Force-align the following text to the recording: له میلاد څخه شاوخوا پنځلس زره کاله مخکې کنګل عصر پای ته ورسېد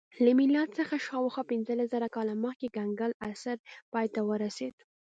له 0.23 0.31
میلاد 0.39 0.69
څخه 0.79 0.95
شاوخوا 1.07 1.43
پنځلس 1.51 1.87
زره 1.93 2.07
کاله 2.15 2.33
مخکې 2.45 2.67
کنګل 2.77 3.11
عصر 3.29 3.57
پای 3.91 4.07
ته 4.13 4.21
ورسېد 4.29 4.75